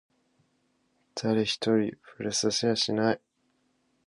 [1.13, 3.21] 誰一人触れさせやしない